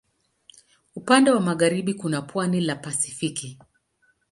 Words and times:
Upande 0.95 1.31
wa 1.31 1.39
magharibi 1.39 1.93
kuna 1.93 2.21
pwani 2.21 2.61
la 2.61 2.75
Pasifiki. 2.75 3.59